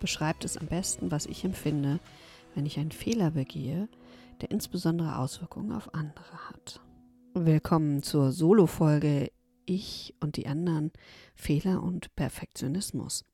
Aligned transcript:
beschreibt 0.00 0.44
es 0.44 0.56
am 0.56 0.66
besten, 0.66 1.10
was 1.10 1.26
ich 1.26 1.44
empfinde, 1.44 2.00
wenn 2.54 2.66
ich 2.66 2.78
einen 2.78 2.90
Fehler 2.90 3.30
begehe, 3.30 3.88
der 4.40 4.50
insbesondere 4.50 5.18
Auswirkungen 5.18 5.72
auf 5.72 5.94
andere 5.94 6.48
hat. 6.48 6.80
Willkommen 7.34 8.02
zur 8.02 8.32
Solo-Folge 8.32 9.30
Ich 9.66 10.14
und 10.18 10.36
die 10.36 10.48
anderen 10.48 10.90
Fehler 11.34 11.82
und 11.82 12.14
Perfektionismus. 12.16 13.24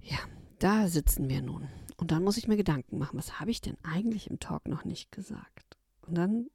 Ja, 0.00 0.18
da 0.58 0.86
sitzen 0.86 1.28
wir 1.28 1.42
nun. 1.42 1.68
Und 1.96 2.10
dann 2.10 2.22
muss 2.22 2.36
ich 2.36 2.46
mir 2.46 2.58
Gedanken 2.58 2.98
machen, 2.98 3.18
was 3.18 3.40
habe 3.40 3.50
ich 3.50 3.62
denn 3.62 3.78
eigentlich 3.82 4.30
im 4.30 4.38
Talk 4.38 4.68
noch 4.68 4.84
nicht 4.84 5.10
gesagt? 5.10 5.78
Und 6.02 6.16
dann 6.16 6.46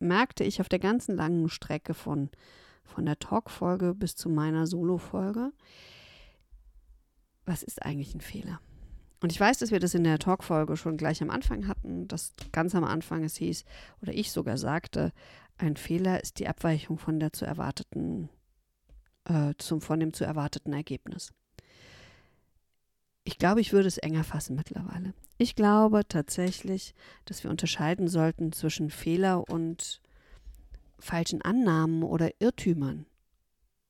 merkte 0.00 0.42
ich 0.42 0.60
auf 0.60 0.68
der 0.68 0.80
ganzen 0.80 1.16
langen 1.16 1.48
Strecke 1.48 1.94
von, 1.94 2.28
von 2.82 3.06
der 3.06 3.20
Talk-Folge 3.20 3.94
bis 3.94 4.16
zu 4.16 4.28
meiner 4.28 4.66
Solo-Folge, 4.66 5.52
was 7.50 7.62
ist 7.64 7.82
eigentlich 7.82 8.14
ein 8.14 8.20
Fehler? 8.20 8.60
Und 9.20 9.32
ich 9.32 9.40
weiß, 9.40 9.58
dass 9.58 9.70
wir 9.70 9.80
das 9.80 9.94
in 9.94 10.04
der 10.04 10.18
Talkfolge 10.18 10.76
schon 10.76 10.96
gleich 10.96 11.20
am 11.20 11.30
Anfang 11.30 11.66
hatten, 11.66 12.08
dass 12.08 12.32
ganz 12.52 12.74
am 12.74 12.84
Anfang 12.84 13.24
es 13.24 13.36
hieß, 13.36 13.64
oder 14.00 14.14
ich 14.14 14.30
sogar 14.30 14.56
sagte, 14.56 15.12
ein 15.58 15.76
Fehler 15.76 16.22
ist 16.22 16.38
die 16.38 16.48
Abweichung 16.48 16.96
von 16.96 17.20
der 17.20 17.32
zu 17.32 17.44
erwarteten, 17.44 18.30
äh, 19.24 19.52
zum, 19.58 19.80
von 19.82 20.00
dem 20.00 20.14
zu 20.14 20.24
erwarteten 20.24 20.72
Ergebnis. 20.72 21.32
Ich 23.24 23.36
glaube, 23.36 23.60
ich 23.60 23.72
würde 23.72 23.88
es 23.88 23.98
enger 23.98 24.24
fassen 24.24 24.56
mittlerweile. 24.56 25.12
Ich 25.36 25.54
glaube 25.54 26.08
tatsächlich, 26.08 26.94
dass 27.26 27.44
wir 27.44 27.50
unterscheiden 27.50 28.08
sollten 28.08 28.52
zwischen 28.52 28.90
Fehler 28.90 29.48
und 29.48 30.00
falschen 30.98 31.42
Annahmen 31.42 32.04
oder 32.04 32.30
Irrtümern. 32.38 33.06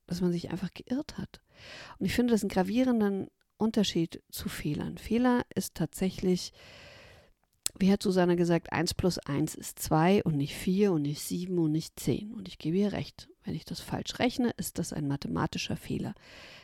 Dass 0.07 0.21
man 0.21 0.33
sich 0.33 0.51
einfach 0.51 0.75
geirrt 0.75 1.19
hat. 1.19 1.41
Und 1.99 2.07
ich 2.07 2.15
finde 2.15 2.33
das 2.33 2.43
einen 2.43 2.51
gravierenden 2.51 3.29
Unterschied 3.61 4.23
zu 4.31 4.49
Fehlern. 4.49 4.99
Fehler 4.99 5.45
ist 5.55 5.75
tatsächlich, 5.75 6.53
wie 7.79 7.93
hat 7.93 8.03
Susanne 8.03 8.37
gesagt, 8.37 8.73
1 8.73 8.95
plus 8.95 9.19
1 9.19 9.55
ist 9.55 9.79
2 9.79 10.23
und 10.25 10.37
nicht 10.37 10.55
4 10.55 10.93
und 10.93 11.03
nicht 11.03 11.23
7 11.23 11.59
und 11.59 11.73
nicht 11.73 11.99
10. 11.99 12.33
Und 12.33 12.49
ich 12.49 12.59
gebe 12.59 12.77
ihr 12.77 12.93
recht. 12.93 13.29
Wenn 13.45 13.55
ich 13.55 13.65
das 13.65 13.81
falsch 13.81 14.19
rechne, 14.19 14.51
ist 14.59 14.79
das 14.79 14.93
ein 14.93 15.09
mathematischer 15.09 15.77
Fehler. 15.77 16.15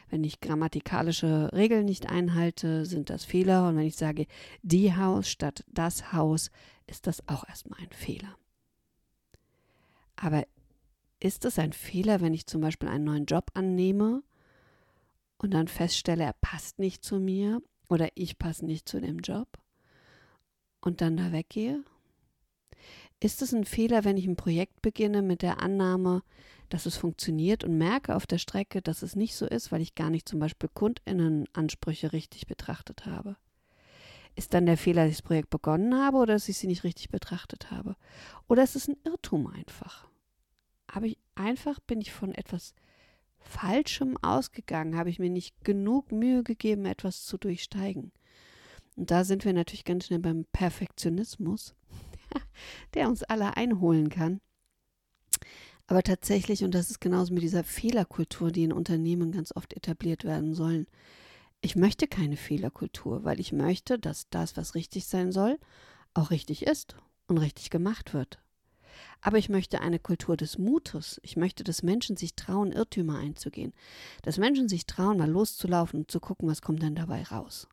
Wenn 0.09 0.25
ich 0.25 0.41
grammatikalische 0.41 1.51
Regeln 1.53 1.87
nicht 1.87 2.09
einhalte, 2.09 2.85
sind 2.87 3.11
das 3.11 3.25
Fehler. 3.25 3.69
Und 3.69 3.77
wenn 3.77 3.87
ich 3.87 3.97
sage 3.97 4.27
die 4.63 4.95
Haus 4.95 5.29
statt 5.29 5.65
das 5.69 6.13
Haus, 6.13 6.51
ist 6.87 7.07
das 7.07 7.27
auch 7.29 7.49
erstmal 7.49 7.81
ein 7.81 7.93
Fehler. 7.93 8.37
Aber 10.17 10.47
ist 11.19 11.45
es 11.45 11.59
ein 11.59 11.73
Fehler, 11.73 12.21
wenn 12.21 12.35
ich 12.35 12.47
zum 12.47 12.61
Beispiel 12.61 12.89
einen 12.89 13.05
neuen 13.05 13.27
Job 13.27 13.51
annehme 13.55 14.23
und 15.39 15.53
dann 15.53 15.69
feststelle, 15.69 16.25
er 16.25 16.35
passt 16.41 16.79
nicht 16.79 17.05
zu 17.05 17.19
mir 17.19 17.61
oder 17.89 18.09
ich 18.15 18.39
passe 18.39 18.65
nicht 18.65 18.89
zu 18.89 19.01
dem 19.01 19.19
Job 19.19 19.49
und 20.81 21.01
dann 21.01 21.17
da 21.17 21.33
weggehe? 21.33 21.85
Ist 23.21 23.41
es 23.41 23.53
ein 23.53 23.65
Fehler, 23.65 24.05
wenn 24.05 24.19
ich 24.19 24.27
ein 24.27 24.37
Projekt 24.37 24.83
beginne 24.83 25.23
mit 25.23 25.43
der 25.43 25.61
Annahme, 25.63 26.23
dass 26.69 26.85
es 26.85 26.97
funktioniert 26.97 27.65
und 27.65 27.79
merke 27.79 28.15
auf 28.15 28.27
der 28.27 28.39
Strecke, 28.39 28.83
dass 28.83 29.03
es 29.03 29.17
nicht 29.17 29.35
so 29.35 29.47
ist, 29.47 29.73
weil 29.73 29.81
ich 29.81 29.95
gar 29.95 30.11
nicht 30.11 30.29
zum 30.29 30.39
Beispiel 30.39 30.69
Kundinnenansprüche 30.73 32.13
richtig 32.13 32.47
betrachtet 32.47 33.07
habe? 33.07 33.37
Ist 34.35 34.53
dann 34.53 34.67
der 34.67 34.77
Fehler, 34.77 35.05
dass 35.05 35.13
ich 35.13 35.19
das 35.19 35.27
Projekt 35.27 35.49
begonnen 35.49 35.95
habe 35.95 36.19
oder 36.19 36.35
dass 36.35 36.49
ich 36.49 36.59
sie 36.59 36.67
nicht 36.67 36.85
richtig 36.85 37.09
betrachtet 37.09 37.71
habe? 37.71 37.97
Oder 38.49 38.65
ist 38.65 38.77
es 38.77 38.87
ein 38.87 38.97
Irrtum 39.05 39.47
einfach? 39.47 40.07
Habe 40.91 41.09
ich 41.09 41.19
einfach, 41.35 41.81
bin 41.81 42.03
ich 42.03 42.13
von 42.13 42.35
etwas 42.35 42.75
Falschem 43.39 44.17
ausgegangen? 44.23 44.97
Habe 44.97 45.11
ich 45.11 45.19
mir 45.19 45.31
nicht 45.31 45.65
genug 45.65 46.13
Mühe 46.13 46.43
gegeben, 46.43 46.85
etwas 46.85 47.25
zu 47.25 47.39
durchsteigen? 47.39 48.13
Und 48.97 49.11
da 49.11 49.25
sind 49.25 49.45
wir 49.45 49.53
natürlich 49.53 49.85
ganz 49.85 50.07
schnell 50.07 50.19
beim 50.19 50.47
Perfektionismus, 50.53 51.75
der 52.95 53.09
uns 53.09 53.23
alle 53.23 53.57
einholen 53.57 54.09
kann. 54.09 54.41
Aber 55.87 56.03
tatsächlich, 56.03 56.65
und 56.65 56.75
das 56.75 56.91
ist 56.91 57.01
genauso 57.01 57.33
mit 57.33 57.43
dieser 57.43 57.63
Fehlerkultur, 57.63 58.51
die 58.51 58.65
in 58.65 58.73
Unternehmen 58.73 59.33
ganz 59.33 59.55
oft 59.55 59.75
etabliert 59.75 60.25
werden 60.25 60.55
sollen, 60.55 60.87
ich 61.61 61.77
möchte 61.77 62.07
keine 62.07 62.37
Fehlerkultur, 62.37 63.25
weil 63.25 63.41
ich 63.41 63.53
möchte, 63.53 63.99
dass 63.99 64.29
das, 64.31 64.57
was 64.57 64.75
richtig 64.75 65.07
sein 65.07 65.33
soll, 65.33 65.59
auch 66.15 66.31
richtig 66.31 66.65
ist 66.65 66.97
und 67.29 67.39
richtig 67.39 67.71
gemacht 67.71 68.15
wird. 68.15 68.41
Aber 69.21 69.39
ich 69.39 69.49
möchte 69.49 69.81
eine 69.81 69.99
Kultur 69.99 70.37
des 70.37 70.59
Mutes. 70.59 71.21
Ich 71.23 71.37
möchte, 71.37 71.65
dass 71.65 71.83
Menschen 71.83 72.17
sich 72.17 72.35
trauen, 72.35 72.73
Irrtümer 72.73 73.19
einzugehen. 73.19 73.73
Dass 74.23 74.39
Menschen 74.39 74.69
sich 74.69 74.87
trauen, 74.87 75.19
mal 75.19 75.31
loszulaufen 75.31 76.01
und 76.01 76.11
zu 76.11 76.21
gucken, 76.21 76.49
was 76.49 76.63
kommt 76.63 76.83
dann 76.83 76.95
dabei 76.95 77.23
raus. 77.25 77.69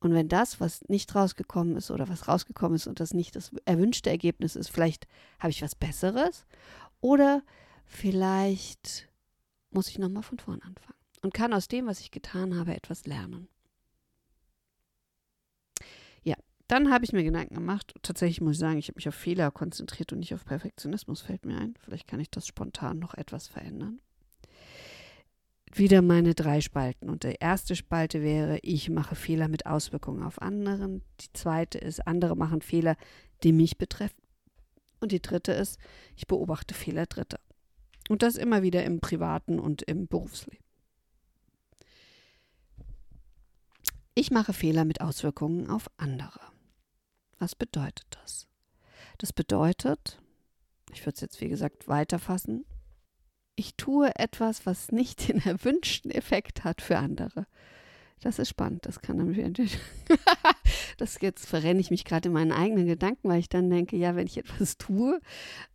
Und 0.00 0.12
wenn 0.12 0.28
das, 0.28 0.60
was 0.60 0.82
nicht 0.88 1.14
rausgekommen 1.14 1.76
ist 1.76 1.90
oder 1.90 2.10
was 2.10 2.28
rausgekommen 2.28 2.76
ist 2.76 2.86
und 2.86 3.00
das 3.00 3.14
nicht 3.14 3.36
das 3.36 3.52
erwünschte 3.64 4.10
Ergebnis 4.10 4.54
ist, 4.54 4.68
vielleicht 4.68 5.06
habe 5.38 5.50
ich 5.50 5.62
was 5.62 5.74
Besseres 5.74 6.44
oder 7.00 7.42
vielleicht 7.86 9.08
muss 9.70 9.88
ich 9.88 9.98
nochmal 9.98 10.22
von 10.22 10.38
vorn 10.38 10.60
anfangen 10.60 10.98
und 11.22 11.32
kann 11.32 11.54
aus 11.54 11.68
dem, 11.68 11.86
was 11.86 12.00
ich 12.00 12.10
getan 12.10 12.54
habe, 12.54 12.74
etwas 12.74 13.06
lernen. 13.06 13.48
Dann 16.68 16.90
habe 16.90 17.04
ich 17.04 17.12
mir 17.12 17.24
Gedanken 17.24 17.54
gemacht. 17.54 17.94
Tatsächlich 18.02 18.40
muss 18.40 18.52
ich 18.52 18.58
sagen, 18.58 18.78
ich 18.78 18.88
habe 18.88 18.96
mich 18.96 19.08
auf 19.08 19.14
Fehler 19.14 19.50
konzentriert 19.50 20.12
und 20.12 20.20
nicht 20.20 20.34
auf 20.34 20.44
Perfektionismus, 20.44 21.20
fällt 21.20 21.44
mir 21.44 21.58
ein. 21.58 21.74
Vielleicht 21.78 22.08
kann 22.08 22.20
ich 22.20 22.30
das 22.30 22.46
spontan 22.46 22.98
noch 22.98 23.14
etwas 23.14 23.48
verändern. 23.48 24.00
Wieder 25.72 26.02
meine 26.02 26.34
drei 26.34 26.60
Spalten. 26.60 27.10
Und 27.10 27.24
die 27.24 27.36
erste 27.38 27.76
Spalte 27.76 28.22
wäre, 28.22 28.58
ich 28.62 28.88
mache 28.88 29.14
Fehler 29.14 29.48
mit 29.48 29.66
Auswirkungen 29.66 30.22
auf 30.22 30.40
anderen. 30.40 31.02
Die 31.20 31.32
zweite 31.32 31.78
ist, 31.78 32.06
andere 32.06 32.36
machen 32.36 32.62
Fehler, 32.62 32.96
die 33.42 33.52
mich 33.52 33.76
betreffen. 33.76 34.22
Und 35.00 35.12
die 35.12 35.20
dritte 35.20 35.52
ist, 35.52 35.78
ich 36.16 36.26
beobachte 36.26 36.74
Fehler 36.74 37.06
Dritter. 37.06 37.40
Und 38.08 38.22
das 38.22 38.36
immer 38.36 38.62
wieder 38.62 38.84
im 38.84 39.00
privaten 39.00 39.58
und 39.58 39.82
im 39.82 40.06
Berufsleben. 40.06 40.64
Ich 44.14 44.30
mache 44.30 44.52
Fehler 44.52 44.84
mit 44.84 45.00
Auswirkungen 45.00 45.68
auf 45.68 45.90
andere. 45.96 46.53
Was 47.38 47.54
bedeutet 47.54 48.06
das? 48.22 48.46
Das 49.18 49.32
bedeutet, 49.32 50.18
ich 50.92 51.00
würde 51.02 51.14
es 51.14 51.20
jetzt 51.20 51.40
wie 51.40 51.48
gesagt 51.48 51.88
weiterfassen, 51.88 52.64
ich 53.56 53.76
tue 53.76 54.14
etwas, 54.16 54.66
was 54.66 54.90
nicht 54.90 55.28
den 55.28 55.40
erwünschten 55.44 56.10
Effekt 56.10 56.64
hat 56.64 56.80
für 56.80 56.98
andere. 56.98 57.46
Das 58.20 58.38
ist 58.38 58.48
spannend. 58.48 58.86
Das 58.86 59.00
kann 59.00 59.18
nämlich. 59.18 59.78
das 60.96 61.18
jetzt 61.20 61.46
verrenne 61.46 61.80
ich 61.80 61.90
mich 61.90 62.04
gerade 62.04 62.28
in 62.28 62.32
meinen 62.32 62.52
eigenen 62.52 62.86
Gedanken, 62.86 63.28
weil 63.28 63.40
ich 63.40 63.48
dann 63.48 63.68
denke, 63.68 63.96
ja, 63.96 64.16
wenn 64.16 64.26
ich 64.26 64.38
etwas 64.38 64.78
tue, 64.78 65.20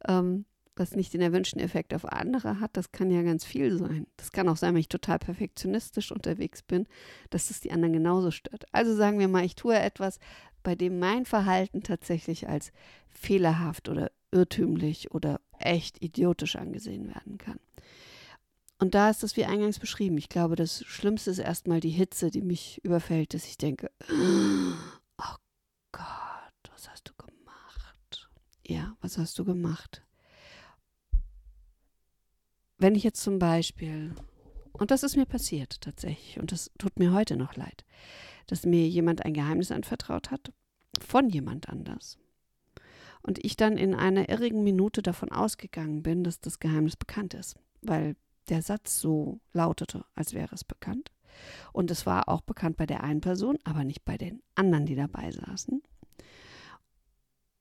ähm, 0.08 0.46
was 0.76 0.96
nicht 0.96 1.14
den 1.14 1.22
erwünschten 1.22 1.62
Effekt 1.62 1.94
auf 1.94 2.06
andere 2.06 2.60
hat, 2.60 2.76
das 2.76 2.92
kann 2.92 3.12
ja 3.12 3.22
ganz 3.22 3.46
viel 3.46 3.78
sein. 3.78 4.08
Das 4.18 4.32
kann 4.32 4.48
auch 4.48 4.58
sein, 4.58 4.74
wenn 4.74 4.80
ich 4.80 4.90
total 4.90 5.20
perfektionistisch 5.20 6.12
unterwegs 6.12 6.64
bin, 6.64 6.88
dass 7.30 7.52
es 7.52 7.60
die 7.60 7.72
anderen 7.72 7.94
genauso 7.94 8.32
stört. 8.32 8.66
Also 8.72 8.96
sagen 8.96 9.20
wir 9.20 9.28
mal, 9.28 9.46
ich 9.46 9.56
tue 9.56 9.78
etwas, 9.78 10.20
bei 10.64 10.76
dem 10.76 11.00
mein 11.00 11.26
Verhalten 11.26 11.84
tatsächlich 11.84 12.48
als 12.48 12.72
fehlerhaft 13.10 13.90
oder 13.90 14.12
irrtümlich 14.32 15.12
oder 15.12 15.42
echt 15.58 16.02
idiotisch 16.02 16.56
angesehen 16.56 17.08
werden 17.08 17.38
kann. 17.38 17.60
Und 18.80 18.96
da 18.96 19.10
ist 19.10 19.24
das 19.24 19.36
wie 19.36 19.46
eingangs 19.46 19.78
beschrieben. 19.78 20.18
Ich 20.18 20.30
glaube, 20.30 20.56
das 20.56 20.86
Schlimmste 20.86 21.32
ist 21.32 21.40
erstmal 21.40 21.82
die 21.82 21.90
Hitze, 21.90 22.32
die 22.32 22.42
mich 22.42 22.80
überfällt, 22.84 23.34
dass 23.34 23.46
ich 23.46 23.58
denke, 23.58 23.92
oh 24.10 25.36
Gott, 25.92 26.72
was 26.72 26.90
hast 26.90 27.10
du 27.10 27.14
gemacht? 27.16 28.30
Ja, 28.66 28.96
was 29.02 29.18
hast 29.18 29.38
du 29.38 29.44
gemacht? 29.44 30.02
Wenn 32.78 32.96
ich 32.96 33.04
jetzt 33.04 33.22
zum 33.22 33.38
Beispiel, 33.38 34.16
und 34.72 34.92
das 34.92 35.04
ist 35.04 35.18
mir 35.18 35.26
passiert 35.26 35.82
tatsächlich, 35.82 36.40
und 36.40 36.54
das 36.54 36.72
tut 36.78 36.98
mir 36.98 37.12
heute 37.12 37.36
noch 37.36 37.56
leid, 37.58 37.84
dass 38.50 38.66
mir 38.66 38.88
jemand 38.88 39.26
ein 39.26 39.34
Geheimnis 39.34 39.72
anvertraut 39.72 40.32
hat 40.32 40.52
von 41.00 41.30
jemand 41.30 41.70
anders. 41.70 42.18
Und 43.22 43.44
ich 43.44 43.56
dann 43.56 43.78
in 43.78 43.94
einer 43.94 44.30
irrigen 44.30 44.64
Minute 44.64 45.02
davon 45.02 45.32
ausgegangen 45.32 46.02
bin, 46.02 46.24
dass 46.24 46.40
das 46.40 46.60
Geheimnis 46.60 46.96
bekannt 46.96 47.34
ist, 47.34 47.58
weil 47.82 48.16
der 48.50 48.62
Satz 48.62 49.00
so 49.00 49.40
lautete, 49.54 50.04
als 50.16 50.34
wäre 50.34 50.56
es 50.56 50.64
bekannt. 50.64 51.12
Und 51.74 51.92
es 51.92 52.06
war 52.06 52.28
auch 52.28 52.42
bekannt 52.42 52.78
bei 52.78 52.86
der 52.86 53.04
einen 53.04 53.22
Person, 53.22 53.60
aber 53.64 53.84
nicht 53.84 54.04
bei 54.04 54.18
den 54.18 54.42
anderen, 54.56 54.86
die 54.86 54.96
dabei 54.96 55.32
saßen. 55.32 55.84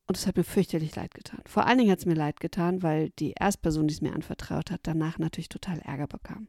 Und 0.08 0.16
es 0.16 0.26
hat 0.26 0.38
mir 0.38 0.44
fürchterlich 0.44 0.96
leid 0.96 1.12
getan. 1.12 1.42
Vor 1.44 1.66
allen 1.66 1.76
Dingen 1.76 1.90
hat 1.90 1.98
es 1.98 2.06
mir 2.06 2.14
leid 2.14 2.40
getan, 2.40 2.82
weil 2.82 3.10
die 3.18 3.34
Erstperson, 3.38 3.88
die 3.88 3.94
es 3.94 4.00
mir 4.00 4.14
anvertraut 4.14 4.70
hat, 4.70 4.80
danach 4.84 5.18
natürlich 5.18 5.50
total 5.50 5.80
Ärger 5.80 6.06
bekam. 6.06 6.48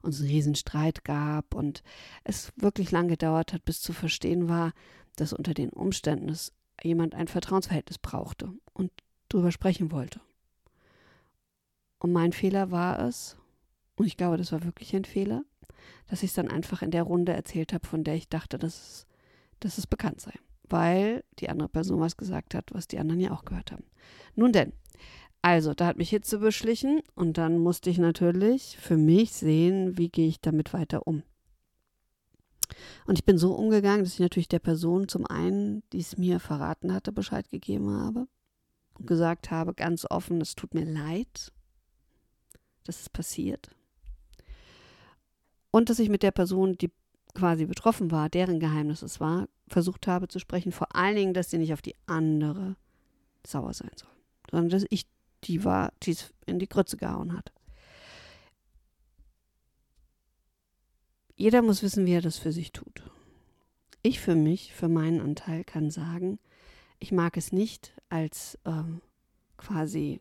Und 0.00 0.14
es 0.14 0.20
einen 0.20 0.30
Riesenstreit 0.30 1.02
gab 1.02 1.56
und 1.56 1.82
es 2.22 2.52
wirklich 2.54 2.92
lang 2.92 3.08
gedauert 3.08 3.52
hat, 3.52 3.64
bis 3.64 3.82
zu 3.82 3.92
verstehen 3.92 4.48
war, 4.48 4.72
dass 5.16 5.32
unter 5.32 5.54
den 5.54 5.70
Umständen 5.70 6.28
es 6.28 6.52
jemand 6.84 7.16
ein 7.16 7.26
Vertrauensverhältnis 7.26 7.98
brauchte 7.98 8.52
und 8.74 8.92
darüber 9.28 9.50
sprechen 9.50 9.90
wollte. 9.90 10.20
Und 11.98 12.12
mein 12.12 12.32
Fehler 12.32 12.70
war 12.70 13.00
es, 13.00 13.36
und 13.96 14.06
ich 14.06 14.16
glaube, 14.16 14.36
das 14.36 14.52
war 14.52 14.62
wirklich 14.62 14.94
ein 14.94 15.04
Fehler, 15.04 15.42
dass 16.06 16.22
ich 16.22 16.30
es 16.30 16.34
dann 16.34 16.48
einfach 16.48 16.80
in 16.80 16.92
der 16.92 17.02
Runde 17.02 17.32
erzählt 17.32 17.72
habe, 17.72 17.88
von 17.88 18.04
der 18.04 18.14
ich 18.14 18.28
dachte, 18.28 18.56
dass 18.56 18.74
es, 18.74 19.06
dass 19.58 19.78
es 19.78 19.88
bekannt 19.88 20.20
sei 20.20 20.32
weil 20.70 21.24
die 21.38 21.48
andere 21.48 21.68
Person 21.68 22.00
was 22.00 22.16
gesagt 22.16 22.54
hat, 22.54 22.72
was 22.72 22.88
die 22.88 22.98
anderen 22.98 23.20
ja 23.20 23.32
auch 23.32 23.44
gehört 23.44 23.72
haben. 23.72 23.84
Nun 24.34 24.52
denn, 24.52 24.72
also, 25.42 25.72
da 25.72 25.86
hat 25.86 25.96
mich 25.96 26.10
Hitze 26.10 26.38
beschlichen 26.38 27.00
und 27.14 27.38
dann 27.38 27.58
musste 27.58 27.88
ich 27.88 27.98
natürlich 27.98 28.76
für 28.78 28.98
mich 28.98 29.32
sehen, 29.32 29.96
wie 29.96 30.10
gehe 30.10 30.28
ich 30.28 30.40
damit 30.40 30.74
weiter 30.74 31.06
um. 31.06 31.22
Und 33.06 33.18
ich 33.18 33.24
bin 33.24 33.38
so 33.38 33.54
umgegangen, 33.54 34.04
dass 34.04 34.14
ich 34.14 34.20
natürlich 34.20 34.48
der 34.48 34.58
Person 34.58 35.08
zum 35.08 35.26
einen, 35.26 35.82
die 35.92 36.00
es 36.00 36.18
mir 36.18 36.40
verraten 36.40 36.92
hatte, 36.92 37.10
Bescheid 37.10 37.48
gegeben 37.48 37.90
habe 37.90 38.28
und 38.98 39.06
gesagt 39.06 39.50
habe, 39.50 39.74
ganz 39.74 40.06
offen, 40.08 40.40
es 40.40 40.54
tut 40.54 40.74
mir 40.74 40.84
leid, 40.84 41.52
dass 42.84 43.00
es 43.00 43.08
passiert. 43.08 43.70
Und 45.70 45.88
dass 45.88 45.98
ich 45.98 46.10
mit 46.10 46.22
der 46.22 46.32
Person, 46.32 46.76
die 46.76 46.90
quasi 47.34 47.66
betroffen 47.66 48.10
war, 48.10 48.28
deren 48.28 48.60
Geheimnis 48.60 49.02
es 49.02 49.20
war, 49.20 49.48
versucht 49.68 50.06
habe 50.06 50.28
zu 50.28 50.38
sprechen. 50.38 50.72
Vor 50.72 50.94
allen 50.94 51.16
Dingen, 51.16 51.34
dass 51.34 51.50
sie 51.50 51.58
nicht 51.58 51.72
auf 51.72 51.82
die 51.82 51.96
andere 52.06 52.76
sauer 53.46 53.72
sein 53.72 53.90
soll, 53.96 54.10
sondern 54.50 54.70
dass 54.70 54.86
ich 54.90 55.06
die 55.44 55.64
war, 55.64 55.92
die 56.02 56.12
es 56.12 56.32
in 56.46 56.58
die 56.58 56.68
Grütze 56.68 56.96
gehauen 56.96 57.36
hat. 57.36 57.52
Jeder 61.36 61.62
muss 61.62 61.82
wissen, 61.82 62.04
wie 62.04 62.12
er 62.12 62.20
das 62.20 62.36
für 62.36 62.52
sich 62.52 62.72
tut. 62.72 63.02
Ich 64.02 64.20
für 64.20 64.34
mich, 64.34 64.74
für 64.74 64.88
meinen 64.88 65.20
Anteil, 65.20 65.64
kann 65.64 65.90
sagen, 65.90 66.38
ich 66.98 67.12
mag 67.12 67.36
es 67.36 67.52
nicht 67.52 67.94
als 68.10 68.58
ähm, 68.66 69.00
quasi 69.56 70.20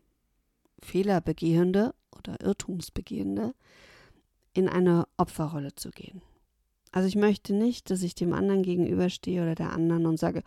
Fehlerbegehende 0.82 1.94
oder 2.18 2.40
Irrtumsbegehende 2.42 3.54
in 4.54 4.70
eine 4.70 5.08
Opferrolle 5.18 5.76
zu 5.76 5.92
gehen. 5.92 6.22
Also 6.92 7.08
ich 7.08 7.16
möchte 7.16 7.54
nicht, 7.54 7.92
dass 7.92 8.02
ich 8.02 8.16
dem 8.16 8.34
anderen 8.34 8.64
gegenüberstehe 8.64 9.42
oder 9.42 9.56
der 9.56 9.72
anderen 9.74 10.06
und 10.06 10.18
sage, 10.18 10.44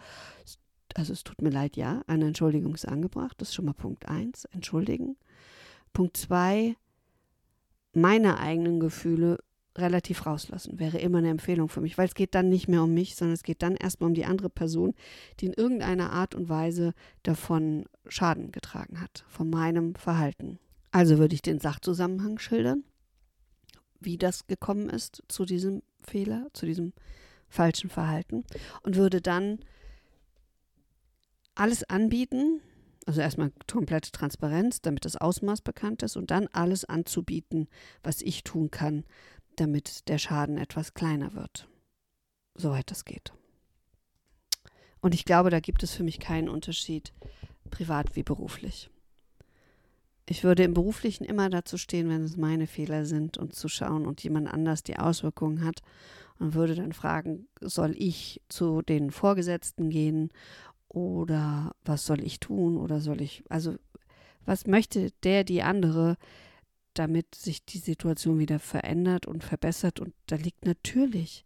also 0.94 1.12
es 1.12 1.24
tut 1.24 1.40
mir 1.40 1.50
leid, 1.50 1.76
ja, 1.76 2.02
eine 2.06 2.26
Entschuldigung 2.26 2.74
ist 2.74 2.86
angebracht. 2.86 3.40
Das 3.40 3.48
ist 3.48 3.54
schon 3.54 3.64
mal 3.64 3.72
Punkt 3.72 4.08
eins, 4.08 4.44
entschuldigen. 4.46 5.16
Punkt 5.92 6.16
zwei, 6.16 6.76
meine 7.92 8.38
eigenen 8.38 8.80
Gefühle 8.80 9.38
relativ 9.76 10.26
rauslassen, 10.26 10.78
wäre 10.78 10.98
immer 10.98 11.18
eine 11.18 11.30
Empfehlung 11.30 11.68
für 11.68 11.80
mich, 11.80 11.96
weil 11.96 12.06
es 12.06 12.14
geht 12.14 12.34
dann 12.34 12.48
nicht 12.48 12.68
mehr 12.68 12.82
um 12.82 12.92
mich, 12.92 13.16
sondern 13.16 13.34
es 13.34 13.42
geht 13.42 13.62
dann 13.62 13.74
erstmal 13.74 14.08
um 14.08 14.14
die 14.14 14.26
andere 14.26 14.50
Person, 14.50 14.94
die 15.40 15.46
in 15.46 15.54
irgendeiner 15.54 16.12
Art 16.12 16.34
und 16.34 16.48
Weise 16.48 16.92
davon 17.22 17.86
Schaden 18.06 18.52
getragen 18.52 19.00
hat, 19.00 19.24
von 19.28 19.48
meinem 19.48 19.94
Verhalten. 19.94 20.58
Also 20.90 21.18
würde 21.18 21.34
ich 21.34 21.42
den 21.42 21.58
Sachzusammenhang 21.58 22.38
schildern, 22.38 22.84
wie 24.04 24.18
das 24.18 24.46
gekommen 24.46 24.90
ist 24.90 25.22
zu 25.28 25.44
diesem 25.44 25.82
Fehler, 26.02 26.48
zu 26.52 26.66
diesem 26.66 26.92
falschen 27.48 27.90
Verhalten 27.90 28.44
und 28.82 28.96
würde 28.96 29.20
dann 29.20 29.58
alles 31.54 31.84
anbieten, 31.84 32.60
also 33.06 33.20
erstmal 33.20 33.52
komplette 33.70 34.10
Transparenz, 34.10 34.80
damit 34.80 35.04
das 35.04 35.16
Ausmaß 35.16 35.60
bekannt 35.60 36.02
ist 36.02 36.16
und 36.16 36.30
dann 36.30 36.48
alles 36.48 36.84
anzubieten, 36.84 37.68
was 38.02 38.22
ich 38.22 38.44
tun 38.44 38.70
kann, 38.70 39.04
damit 39.56 40.08
der 40.08 40.18
Schaden 40.18 40.56
etwas 40.56 40.94
kleiner 40.94 41.34
wird, 41.34 41.68
soweit 42.54 42.90
das 42.90 43.04
geht. 43.04 43.32
Und 45.00 45.14
ich 45.14 45.24
glaube, 45.24 45.50
da 45.50 45.60
gibt 45.60 45.82
es 45.82 45.92
für 45.92 46.04
mich 46.04 46.20
keinen 46.20 46.48
Unterschied, 46.48 47.12
privat 47.70 48.14
wie 48.14 48.22
beruflich. 48.22 48.88
Ich 50.32 50.44
würde 50.44 50.62
im 50.62 50.72
Beruflichen 50.72 51.24
immer 51.24 51.50
dazu 51.50 51.76
stehen, 51.76 52.08
wenn 52.08 52.22
es 52.22 52.38
meine 52.38 52.66
Fehler 52.66 53.04
sind 53.04 53.36
und 53.36 53.54
zu 53.54 53.68
schauen 53.68 54.06
und 54.06 54.24
jemand 54.24 54.48
anders 54.48 54.82
die 54.82 54.96
Auswirkungen 54.96 55.62
hat 55.62 55.82
und 56.38 56.54
würde 56.54 56.74
dann 56.74 56.94
fragen, 56.94 57.48
soll 57.60 57.94
ich 57.98 58.40
zu 58.48 58.80
den 58.80 59.10
Vorgesetzten 59.10 59.90
gehen 59.90 60.30
oder 60.88 61.74
was 61.84 62.06
soll 62.06 62.22
ich 62.24 62.40
tun 62.40 62.78
oder 62.78 63.02
soll 63.02 63.20
ich, 63.20 63.44
also 63.50 63.74
was 64.46 64.66
möchte 64.66 65.10
der, 65.22 65.44
die 65.44 65.62
andere, 65.62 66.16
damit 66.94 67.34
sich 67.34 67.66
die 67.66 67.76
Situation 67.76 68.38
wieder 68.38 68.58
verändert 68.58 69.26
und 69.26 69.44
verbessert? 69.44 70.00
Und 70.00 70.14
da 70.28 70.36
liegt 70.36 70.64
natürlich 70.64 71.44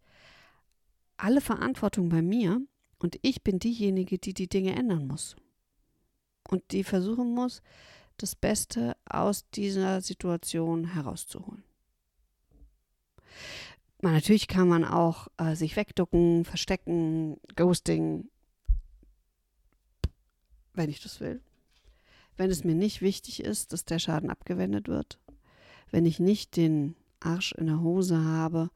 alle 1.17 1.41
Verantwortung 1.41 2.07
bei 2.07 2.21
mir 2.21 2.61
und 2.99 3.19
ich 3.21 3.43
bin 3.43 3.59
diejenige, 3.59 4.17
die 4.17 4.33
die 4.33 4.47
Dinge 4.47 4.77
ändern 4.77 5.07
muss 5.07 5.35
und 6.49 6.63
die 6.71 6.85
versuchen 6.85 7.33
muss, 7.33 7.61
das 8.17 8.35
Beste 8.35 8.95
aus 9.05 9.49
dieser 9.51 10.01
Situation 10.01 10.93
herauszuholen. 10.93 11.63
Man, 14.01 14.13
natürlich 14.13 14.47
kann 14.47 14.67
man 14.67 14.85
auch 14.85 15.27
äh, 15.37 15.55
sich 15.55 15.75
wegducken, 15.75 16.45
verstecken, 16.45 17.39
Ghosting, 17.55 18.29
wenn 20.73 20.89
ich 20.89 21.01
das 21.01 21.19
will. 21.19 21.41
Wenn 22.35 22.51
es 22.51 22.63
mir 22.63 22.75
nicht 22.75 23.01
wichtig 23.01 23.43
ist, 23.43 23.73
dass 23.73 23.85
der 23.85 23.97
Schaden 23.97 24.29
abgewendet 24.29 24.87
wird, 24.87 25.19
wenn 25.89 26.05
ich 26.05 26.19
nicht 26.19 26.55
den 26.55 26.95
Arsch 27.19 27.53
in 27.53 27.65
der 27.65 27.81
Hose 27.81 28.23
habe, 28.23 28.69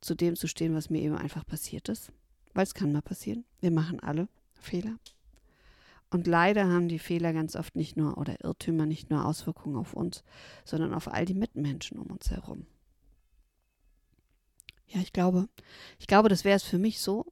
zu 0.00 0.14
dem 0.14 0.36
zu 0.36 0.46
stehen, 0.46 0.74
was 0.74 0.90
mir 0.90 1.00
eben 1.00 1.16
einfach 1.16 1.44
passiert 1.44 1.88
ist, 1.88 2.12
weil 2.54 2.62
es 2.62 2.74
kann 2.74 2.92
mal 2.92 3.02
passieren. 3.02 3.44
Wir 3.60 3.72
machen 3.72 3.98
alle 3.98 4.28
Fehler. 4.54 4.96
Und 6.10 6.26
leider 6.26 6.68
haben 6.68 6.88
die 6.88 6.98
Fehler 6.98 7.32
ganz 7.32 7.54
oft 7.54 7.76
nicht 7.76 7.96
nur 7.96 8.16
oder 8.16 8.42
Irrtümer 8.42 8.86
nicht 8.86 9.10
nur 9.10 9.26
Auswirkungen 9.26 9.76
auf 9.76 9.92
uns, 9.92 10.24
sondern 10.64 10.94
auf 10.94 11.12
all 11.12 11.26
die 11.26 11.34
Mitmenschen 11.34 11.98
um 11.98 12.06
uns 12.06 12.30
herum. 12.30 12.66
Ja, 14.86 15.00
ich 15.00 15.12
glaube, 15.12 15.48
ich 15.98 16.06
glaube, 16.06 16.30
das 16.30 16.44
wäre 16.44 16.56
es 16.56 16.62
für 16.62 16.78
mich 16.78 17.00
so, 17.00 17.30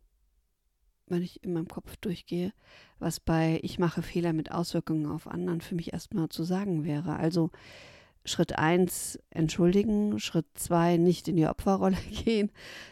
wenn 1.06 1.22
ich 1.22 1.42
in 1.42 1.54
meinem 1.54 1.68
Kopf 1.68 1.96
durchgehe, 1.96 2.52
was 2.98 3.18
bei 3.18 3.60
ich 3.62 3.78
mache 3.78 4.02
Fehler 4.02 4.34
mit 4.34 4.52
Auswirkungen 4.52 5.06
auf 5.06 5.26
anderen 5.26 5.62
für 5.62 5.74
mich 5.74 5.92
erstmal 5.92 6.28
zu 6.28 6.44
sagen 6.44 6.84
wäre. 6.84 7.16
Also 7.16 7.50
Schritt 8.26 8.58
1 8.58 9.20
entschuldigen, 9.30 10.18
Schritt 10.18 10.46
2 10.54 10.96
nicht 10.98 11.28
in 11.28 11.36
die 11.36 11.46
Opferrolle 11.46 11.96
gehen, 12.24 12.50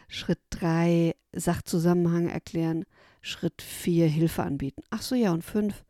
Schritt 0.09 0.41
3 0.51 1.15
Sachzusammenhang 1.33 2.29
erklären, 2.29 2.85
Schritt 3.25 3.63
4 3.63 4.07
Hilfe 4.07 4.43
anbieten. 4.43 4.83
Ach 4.91 5.01
so, 5.01 5.15
ja, 5.15 5.33
und 5.33 5.43
5 5.43 5.85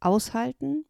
aushalten, 0.00 0.84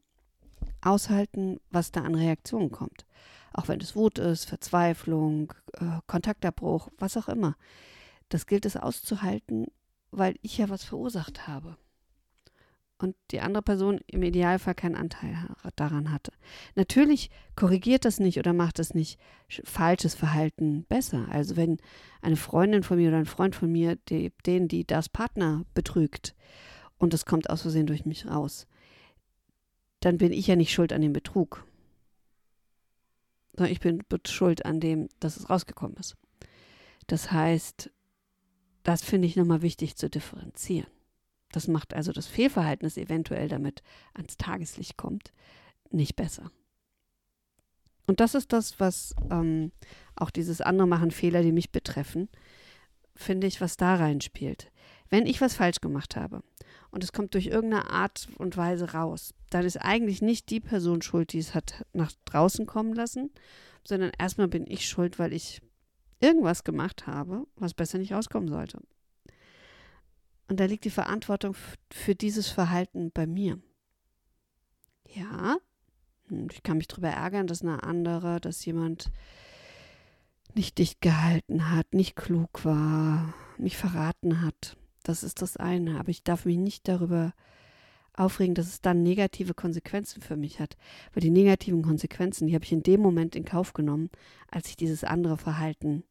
aushalten, 0.82 1.60
was 1.70 1.92
da 1.92 2.02
an 2.02 2.16
Reaktionen 2.16 2.72
kommt. 2.72 3.06
Auch 3.52 3.68
wenn 3.68 3.80
es 3.80 3.94
Wut 3.94 4.18
ist, 4.18 4.46
Verzweiflung, 4.46 5.54
äh, 5.74 6.00
Kontaktabbruch, 6.08 6.88
was 6.98 7.16
auch 7.16 7.28
immer. 7.28 7.56
Das 8.28 8.46
gilt 8.46 8.66
es 8.66 8.76
auszuhalten, 8.76 9.66
weil 10.10 10.34
ich 10.42 10.58
ja 10.58 10.68
was 10.68 10.82
verursacht 10.82 11.46
habe 11.46 11.76
und 13.04 13.14
die 13.30 13.40
andere 13.40 13.62
Person 13.62 14.00
im 14.06 14.22
Idealfall 14.22 14.74
keinen 14.74 14.96
Anteil 14.96 15.36
daran 15.76 16.10
hatte. 16.10 16.32
Natürlich 16.74 17.30
korrigiert 17.54 18.04
das 18.06 18.18
nicht 18.18 18.38
oder 18.38 18.54
macht 18.54 18.78
das 18.78 18.94
nicht 18.94 19.20
falsches 19.64 20.14
Verhalten 20.14 20.84
besser. 20.88 21.26
Also 21.30 21.56
wenn 21.56 21.76
eine 22.22 22.36
Freundin 22.36 22.82
von 22.82 22.96
mir 22.96 23.08
oder 23.08 23.18
ein 23.18 23.26
Freund 23.26 23.54
von 23.54 23.70
mir, 23.70 23.96
die, 24.08 24.32
den, 24.46 24.68
die 24.68 24.86
das 24.86 25.10
Partner 25.10 25.64
betrügt 25.74 26.34
und 26.96 27.12
das 27.12 27.26
kommt 27.26 27.50
aus 27.50 27.62
Versehen 27.62 27.86
durch 27.86 28.06
mich 28.06 28.26
raus, 28.26 28.66
dann 30.00 30.16
bin 30.16 30.32
ich 30.32 30.46
ja 30.46 30.56
nicht 30.56 30.72
schuld 30.72 30.92
an 30.92 31.02
dem 31.02 31.12
Betrug. 31.12 31.66
Sondern 33.54 33.72
ich 33.72 33.80
bin 33.80 34.02
schuld 34.26 34.64
an 34.64 34.80
dem, 34.80 35.08
dass 35.20 35.36
es 35.36 35.48
rausgekommen 35.50 35.96
ist. 35.98 36.16
Das 37.06 37.30
heißt, 37.30 37.90
das 38.82 39.04
finde 39.04 39.28
ich 39.28 39.36
nochmal 39.36 39.60
wichtig 39.60 39.96
zu 39.96 40.08
differenzieren. 40.08 40.93
Das 41.54 41.68
macht 41.68 41.94
also 41.94 42.10
das 42.10 42.26
Fehlverhalten, 42.26 42.84
das 42.84 42.96
eventuell 42.96 43.46
damit 43.46 43.84
ans 44.12 44.36
Tageslicht 44.36 44.96
kommt, 44.96 45.32
nicht 45.90 46.16
besser. 46.16 46.50
Und 48.08 48.18
das 48.18 48.34
ist 48.34 48.52
das, 48.52 48.80
was 48.80 49.14
ähm, 49.30 49.70
auch 50.16 50.30
dieses 50.30 50.60
andere 50.60 50.88
machen 50.88 51.12
Fehler, 51.12 51.42
die 51.42 51.52
mich 51.52 51.70
betreffen, 51.70 52.28
finde 53.14 53.46
ich, 53.46 53.60
was 53.60 53.76
da 53.76 53.94
reinspielt. 53.94 54.72
Wenn 55.10 55.26
ich 55.26 55.40
was 55.40 55.54
falsch 55.54 55.80
gemacht 55.80 56.16
habe 56.16 56.42
und 56.90 57.04
es 57.04 57.12
kommt 57.12 57.34
durch 57.34 57.46
irgendeine 57.46 57.88
Art 57.88 58.26
und 58.36 58.56
Weise 58.56 58.90
raus, 58.90 59.32
dann 59.50 59.64
ist 59.64 59.76
eigentlich 59.76 60.22
nicht 60.22 60.50
die 60.50 60.60
Person 60.60 61.02
schuld, 61.02 61.32
die 61.32 61.38
es 61.38 61.54
hat 61.54 61.86
nach 61.92 62.10
draußen 62.24 62.66
kommen 62.66 62.94
lassen, 62.94 63.30
sondern 63.86 64.10
erstmal 64.18 64.48
bin 64.48 64.64
ich 64.66 64.88
schuld, 64.88 65.20
weil 65.20 65.32
ich 65.32 65.62
irgendwas 66.18 66.64
gemacht 66.64 67.06
habe, 67.06 67.46
was 67.54 67.74
besser 67.74 67.98
nicht 67.98 68.12
rauskommen 68.12 68.48
sollte. 68.48 68.80
Und 70.48 70.60
da 70.60 70.64
liegt 70.64 70.84
die 70.84 70.90
Verantwortung 70.90 71.56
für 71.90 72.14
dieses 72.14 72.48
Verhalten 72.48 73.10
bei 73.10 73.26
mir. 73.26 73.58
Ja, 75.14 75.56
ich 76.50 76.62
kann 76.62 76.78
mich 76.78 76.88
darüber 76.88 77.08
ärgern, 77.08 77.46
dass 77.46 77.62
eine 77.62 77.82
andere, 77.82 78.40
dass 78.40 78.64
jemand 78.64 79.10
nicht 80.54 80.78
dicht 80.78 81.00
gehalten 81.00 81.70
hat, 81.70 81.92
nicht 81.94 82.16
klug 82.16 82.64
war, 82.64 83.34
mich 83.58 83.76
verraten 83.76 84.42
hat. 84.42 84.76
Das 85.02 85.22
ist 85.22 85.42
das 85.42 85.56
eine. 85.56 85.98
Aber 85.98 86.10
ich 86.10 86.22
darf 86.22 86.44
mich 86.44 86.56
nicht 86.56 86.88
darüber 86.88 87.32
aufregen, 88.16 88.54
dass 88.54 88.66
es 88.66 88.80
dann 88.80 89.02
negative 89.02 89.54
Konsequenzen 89.54 90.22
für 90.22 90.36
mich 90.36 90.60
hat. 90.60 90.76
Weil 91.12 91.22
die 91.22 91.30
negativen 91.30 91.82
Konsequenzen, 91.82 92.46
die 92.46 92.54
habe 92.54 92.64
ich 92.64 92.72
in 92.72 92.82
dem 92.82 93.00
Moment 93.00 93.34
in 93.34 93.44
Kauf 93.44 93.72
genommen, 93.72 94.10
als 94.50 94.68
ich 94.68 94.76
dieses 94.76 95.04
andere 95.04 95.36
Verhalten 95.36 96.04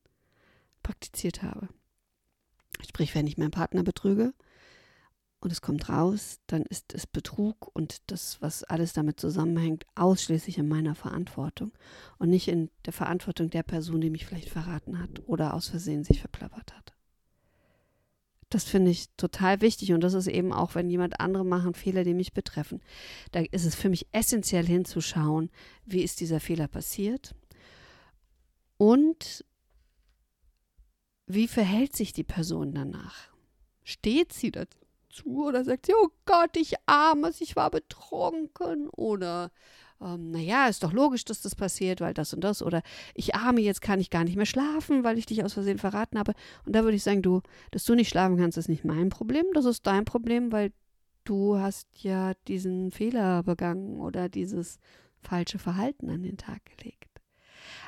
praktiziert 0.81 1.41
habe. 1.41 1.69
Sprich, 2.81 3.13
wenn 3.15 3.27
ich 3.27 3.37
meinen 3.37 3.51
Partner 3.51 3.83
betrüge 3.83 4.33
und 5.39 5.51
es 5.51 5.61
kommt 5.61 5.89
raus, 5.89 6.39
dann 6.47 6.63
ist 6.63 6.93
es 6.93 7.05
Betrug 7.05 7.69
und 7.73 8.01
das, 8.07 8.41
was 8.41 8.63
alles 8.63 8.93
damit 8.93 9.19
zusammenhängt, 9.19 9.85
ausschließlich 9.95 10.57
in 10.57 10.67
meiner 10.67 10.95
Verantwortung 10.95 11.71
und 12.17 12.29
nicht 12.29 12.47
in 12.47 12.69
der 12.85 12.93
Verantwortung 12.93 13.49
der 13.49 13.63
Person, 13.63 14.01
die 14.01 14.09
mich 14.09 14.25
vielleicht 14.25 14.49
verraten 14.49 14.99
hat 14.99 15.21
oder 15.25 15.53
aus 15.53 15.67
Versehen 15.67 16.03
sich 16.03 16.21
verplappert 16.21 16.73
hat. 16.73 16.93
Das 18.49 18.65
finde 18.65 18.91
ich 18.91 19.09
total 19.17 19.61
wichtig 19.61 19.93
und 19.93 20.01
das 20.01 20.13
ist 20.13 20.27
eben 20.27 20.53
auch, 20.53 20.75
wenn 20.75 20.89
jemand 20.89 21.19
andere 21.19 21.43
machen 21.43 21.73
Fehler, 21.73 22.03
die 22.03 22.13
mich 22.13 22.33
betreffen. 22.33 22.81
Da 23.31 23.39
ist 23.39 23.65
es 23.65 23.73
für 23.73 23.89
mich 23.89 24.07
essentiell 24.11 24.65
hinzuschauen, 24.65 25.49
wie 25.85 26.03
ist 26.03 26.19
dieser 26.19 26.39
Fehler 26.39 26.67
passiert 26.67 27.33
und 28.77 29.43
wie 31.27 31.47
verhält 31.47 31.95
sich 31.95 32.13
die 32.13 32.23
Person 32.23 32.73
danach? 32.73 33.29
Steht 33.83 34.33
sie 34.33 34.51
dazu 34.51 35.45
oder 35.45 35.63
sagt 35.63 35.85
sie, 35.85 35.93
oh 35.93 36.09
Gott, 36.25 36.55
ich 36.55 36.75
armes, 36.85 37.41
ich 37.41 37.55
war 37.55 37.69
betrunken 37.69 38.89
oder 38.89 39.51
ähm, 40.01 40.31
naja, 40.31 40.67
ist 40.67 40.83
doch 40.83 40.93
logisch, 40.93 41.25
dass 41.25 41.41
das 41.41 41.55
passiert, 41.55 42.01
weil 42.01 42.13
das 42.13 42.33
und 42.33 42.43
das 42.43 42.61
oder 42.61 42.81
ich 43.13 43.35
arme, 43.35 43.61
jetzt 43.61 43.81
kann 43.81 43.99
ich 43.99 44.09
gar 44.09 44.23
nicht 44.23 44.35
mehr 44.35 44.45
schlafen, 44.45 45.03
weil 45.03 45.17
ich 45.17 45.25
dich 45.25 45.43
aus 45.43 45.53
Versehen 45.53 45.77
verraten 45.77 46.19
habe. 46.19 46.33
Und 46.65 46.75
da 46.75 46.83
würde 46.83 46.95
ich 46.95 47.03
sagen, 47.03 47.21
du, 47.21 47.41
dass 47.71 47.85
du 47.85 47.95
nicht 47.95 48.09
schlafen 48.09 48.37
kannst, 48.37 48.57
ist 48.57 48.69
nicht 48.69 48.85
mein 48.85 49.09
Problem, 49.09 49.45
das 49.53 49.65
ist 49.65 49.87
dein 49.87 50.05
Problem, 50.05 50.51
weil 50.51 50.71
du 51.23 51.57
hast 51.57 51.87
ja 52.01 52.33
diesen 52.47 52.91
Fehler 52.91 53.43
begangen 53.43 53.99
oder 53.99 54.29
dieses 54.29 54.79
falsche 55.21 55.59
Verhalten 55.59 56.09
an 56.09 56.23
den 56.23 56.37
Tag 56.37 56.61
gelegt. 56.77 57.12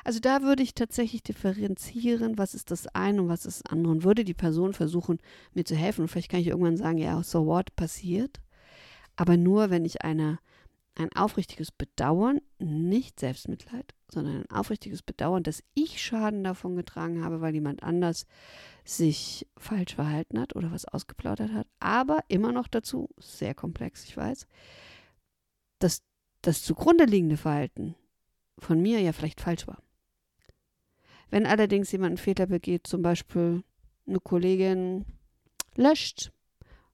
Also 0.06 0.20
da 0.20 0.42
würde 0.42 0.62
ich 0.62 0.72
tatsächlich 0.72 1.24
differenzieren, 1.24 2.38
was 2.38 2.54
ist 2.54 2.70
das 2.70 2.86
eine 2.86 3.22
und 3.22 3.28
was 3.28 3.44
ist 3.44 3.64
das 3.64 3.72
andere 3.72 3.90
und 3.92 4.04
würde 4.04 4.22
die 4.22 4.34
Person 4.34 4.72
versuchen, 4.72 5.18
mir 5.52 5.64
zu 5.64 5.74
helfen. 5.74 6.02
Und 6.02 6.08
vielleicht 6.08 6.30
kann 6.30 6.38
ich 6.38 6.46
irgendwann 6.46 6.76
sagen, 6.76 6.98
ja, 6.98 7.20
so 7.24 7.44
what 7.44 7.74
passiert. 7.74 8.40
Aber 9.16 9.36
nur, 9.36 9.68
wenn 9.68 9.84
ich 9.84 10.02
eine, 10.02 10.38
ein 10.94 11.12
aufrichtiges 11.12 11.72
Bedauern, 11.72 12.40
nicht 12.60 13.18
Selbstmitleid, 13.18 13.96
sondern 14.08 14.42
ein 14.42 14.50
aufrichtiges 14.52 15.02
Bedauern, 15.02 15.42
dass 15.42 15.64
ich 15.74 16.00
Schaden 16.00 16.44
davon 16.44 16.76
getragen 16.76 17.24
habe, 17.24 17.40
weil 17.40 17.54
jemand 17.54 17.82
anders 17.82 18.26
sich 18.84 19.48
falsch 19.58 19.96
verhalten 19.96 20.38
hat 20.38 20.54
oder 20.54 20.70
was 20.70 20.84
ausgeplaudert 20.84 21.52
hat. 21.52 21.66
Aber 21.80 22.20
immer 22.28 22.52
noch 22.52 22.68
dazu, 22.68 23.08
sehr 23.18 23.56
komplex, 23.56 24.04
ich 24.04 24.16
weiß, 24.16 24.46
dass 25.80 26.04
das 26.42 26.62
zugrunde 26.62 27.06
liegende 27.06 27.36
Verhalten 27.36 27.96
von 28.56 28.80
mir 28.80 29.00
ja 29.00 29.12
vielleicht 29.12 29.40
falsch 29.40 29.66
war. 29.66 29.82
Wenn 31.30 31.46
allerdings 31.46 31.92
jemand 31.92 32.10
einen 32.10 32.18
Fehler 32.18 32.46
begeht, 32.46 32.86
zum 32.86 33.02
Beispiel 33.02 33.62
eine 34.06 34.20
Kollegin 34.20 35.04
löscht 35.74 36.32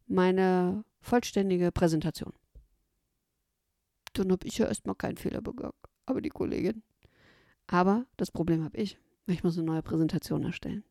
meine 0.06 0.84
vollständige 1.00 1.72
Präsentation, 1.72 2.32
dann 4.14 4.32
habe 4.32 4.46
ich 4.46 4.58
ja 4.58 4.66
erstmal 4.66 4.94
keinen 4.94 5.16
Fehler 5.16 5.40
begangen, 5.40 5.72
aber 6.06 6.20
die 6.20 6.28
Kollegin. 6.28 6.82
Aber 7.66 8.06
das 8.16 8.30
Problem 8.30 8.64
habe 8.64 8.76
ich. 8.76 8.98
Ich 9.26 9.44
muss 9.44 9.56
eine 9.56 9.66
neue 9.66 9.82
Präsentation 9.82 10.44
erstellen. 10.44 10.84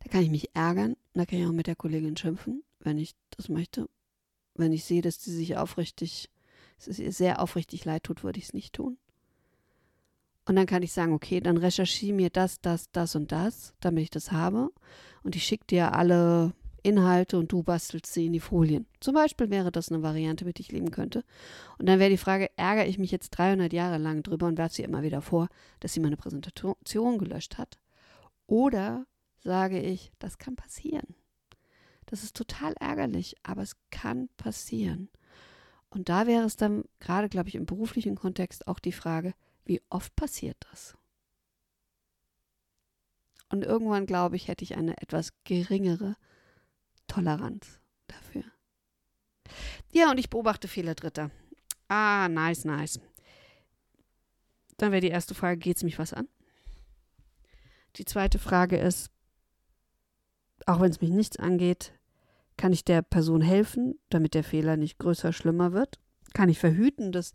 Da 0.00 0.10
kann 0.10 0.22
ich 0.22 0.30
mich 0.30 0.54
ärgern, 0.54 0.96
da 1.14 1.24
kann 1.24 1.38
ich 1.38 1.46
auch 1.46 1.52
mit 1.52 1.66
der 1.66 1.76
Kollegin 1.76 2.16
schimpfen, 2.16 2.62
wenn 2.80 2.98
ich 2.98 3.14
das 3.30 3.48
möchte. 3.48 3.88
Wenn 4.54 4.72
ich 4.72 4.84
sehe, 4.84 5.02
dass 5.02 5.22
sie 5.22 5.34
sich 5.34 5.56
aufrichtig, 5.56 6.30
es 6.78 6.98
ihr 6.98 7.12
sehr 7.12 7.40
aufrichtig 7.40 7.84
leid 7.84 8.04
tut, 8.04 8.22
würde 8.22 8.38
ich 8.38 8.46
es 8.46 8.52
nicht 8.52 8.74
tun. 8.74 8.98
Und 10.46 10.56
dann 10.56 10.66
kann 10.66 10.82
ich 10.82 10.92
sagen, 10.92 11.12
okay, 11.12 11.40
dann 11.40 11.56
recherchiere 11.56 12.14
mir 12.14 12.30
das, 12.30 12.60
das, 12.60 12.90
das 12.92 13.14
und 13.14 13.32
das, 13.32 13.74
damit 13.80 14.04
ich 14.04 14.10
das 14.10 14.30
habe. 14.30 14.70
Und 15.22 15.36
ich 15.36 15.44
schicke 15.44 15.66
dir 15.66 15.94
alle 15.94 16.52
Inhalte 16.82 17.38
und 17.38 17.50
du 17.50 17.62
bastelst 17.62 18.12
sie 18.12 18.26
in 18.26 18.34
die 18.34 18.40
Folien. 18.40 18.86
Zum 19.00 19.14
Beispiel 19.14 19.48
wäre 19.48 19.72
das 19.72 19.90
eine 19.90 20.02
Variante, 20.02 20.44
mit 20.44 20.58
der 20.58 20.60
ich 20.60 20.72
leben 20.72 20.90
könnte. 20.90 21.24
Und 21.78 21.86
dann 21.86 21.98
wäre 21.98 22.10
die 22.10 22.18
Frage, 22.18 22.50
ärgere 22.56 22.86
ich 22.86 22.98
mich 22.98 23.10
jetzt 23.10 23.30
300 23.30 23.72
Jahre 23.72 23.96
lang 23.96 24.22
drüber 24.22 24.46
und 24.46 24.58
werfe 24.58 24.74
sie 24.74 24.82
immer 24.82 25.02
wieder 25.02 25.22
vor, 25.22 25.48
dass 25.80 25.94
sie 25.94 26.00
meine 26.00 26.18
Präsentation 26.18 27.18
gelöscht 27.18 27.56
hat? 27.56 27.78
Oder 28.46 29.06
sage 29.38 29.80
ich, 29.80 30.12
das 30.18 30.36
kann 30.36 30.56
passieren. 30.56 31.14
Das 32.04 32.22
ist 32.22 32.36
total 32.36 32.74
ärgerlich, 32.78 33.34
aber 33.42 33.62
es 33.62 33.76
kann 33.90 34.28
passieren. 34.36 35.08
Und 35.88 36.10
da 36.10 36.26
wäre 36.26 36.44
es 36.44 36.56
dann 36.56 36.84
gerade, 37.00 37.30
glaube 37.30 37.48
ich, 37.48 37.54
im 37.54 37.66
beruflichen 37.66 38.14
Kontext 38.14 38.68
auch 38.68 38.78
die 38.78 38.92
Frage, 38.92 39.32
wie 39.64 39.82
oft 39.90 40.14
passiert 40.16 40.56
das? 40.70 40.96
Und 43.48 43.64
irgendwann, 43.64 44.06
glaube 44.06 44.36
ich, 44.36 44.48
hätte 44.48 44.64
ich 44.64 44.76
eine 44.76 45.00
etwas 45.00 45.32
geringere 45.44 46.16
Toleranz 47.06 47.80
dafür. 48.06 48.44
Ja, 49.92 50.10
und 50.10 50.18
ich 50.18 50.30
beobachte 50.30 50.68
Fehler 50.68 50.94
Dritter. 50.94 51.30
Ah, 51.88 52.28
nice, 52.28 52.64
nice. 52.64 53.00
Dann 54.76 54.90
wäre 54.90 55.00
die 55.00 55.08
erste 55.08 55.34
Frage, 55.34 55.58
geht 55.58 55.76
es 55.76 55.84
mich 55.84 55.98
was 55.98 56.12
an? 56.12 56.28
Die 57.96 58.04
zweite 58.04 58.38
Frage 58.38 58.76
ist, 58.76 59.10
auch 60.66 60.80
wenn 60.80 60.90
es 60.90 61.00
mich 61.00 61.10
nichts 61.10 61.38
angeht, 61.38 61.92
kann 62.56 62.72
ich 62.72 62.84
der 62.84 63.02
Person 63.02 63.40
helfen, 63.40 63.98
damit 64.08 64.34
der 64.34 64.44
Fehler 64.44 64.76
nicht 64.76 64.98
größer, 64.98 65.32
schlimmer 65.32 65.72
wird? 65.72 66.00
Kann 66.32 66.48
ich 66.48 66.58
verhüten, 66.58 67.12
dass 67.12 67.32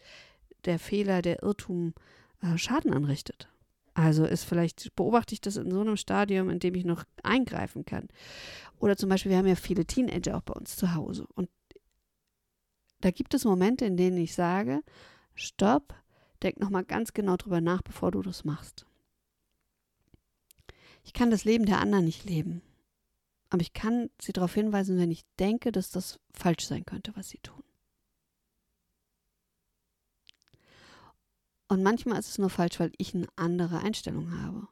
der 0.65 0.79
Fehler, 0.79 1.21
der 1.21 1.43
Irrtum 1.43 1.93
äh, 2.41 2.57
Schaden 2.57 2.93
anrichtet. 2.93 3.49
Also 3.93 4.25
ist 4.25 4.45
vielleicht, 4.45 4.95
beobachte 4.95 5.33
ich 5.33 5.41
das 5.41 5.57
in 5.57 5.71
so 5.71 5.81
einem 5.81 5.97
Stadium, 5.97 6.49
in 6.49 6.59
dem 6.59 6.75
ich 6.75 6.85
noch 6.85 7.03
eingreifen 7.23 7.85
kann. 7.85 8.07
Oder 8.79 8.95
zum 8.95 9.09
Beispiel, 9.09 9.31
wir 9.31 9.37
haben 9.37 9.47
ja 9.47 9.55
viele 9.55 9.85
Teenager 9.85 10.37
auch 10.37 10.41
bei 10.41 10.53
uns 10.53 10.77
zu 10.77 10.93
Hause. 10.95 11.27
Und 11.35 11.49
da 13.01 13.11
gibt 13.11 13.33
es 13.33 13.45
Momente, 13.45 13.85
in 13.85 13.97
denen 13.97 14.17
ich 14.17 14.33
sage, 14.33 14.81
stopp, 15.35 15.93
denk 16.43 16.59
nochmal 16.59 16.85
ganz 16.85 17.13
genau 17.13 17.35
drüber 17.35 17.61
nach, 17.61 17.81
bevor 17.81 18.11
du 18.11 18.21
das 18.21 18.45
machst. 18.45 18.85
Ich 21.03 21.13
kann 21.13 21.31
das 21.31 21.43
Leben 21.43 21.65
der 21.65 21.79
anderen 21.79 22.05
nicht 22.05 22.25
leben. 22.25 22.61
Aber 23.49 23.61
ich 23.61 23.73
kann 23.73 24.09
sie 24.21 24.31
darauf 24.31 24.53
hinweisen, 24.53 24.97
wenn 24.97 25.11
ich 25.11 25.25
denke, 25.39 25.71
dass 25.71 25.89
das 25.89 26.19
falsch 26.31 26.67
sein 26.67 26.85
könnte, 26.85 27.15
was 27.15 27.29
sie 27.29 27.39
tun. 27.39 27.63
Und 31.69 31.83
manchmal 31.83 32.17
ist 32.17 32.29
es 32.29 32.39
nur 32.39 32.49
falsch, 32.49 32.79
weil 32.79 32.91
ich 32.97 33.13
eine 33.13 33.27
andere 33.35 33.79
Einstellung 33.79 34.41
habe. 34.41 34.67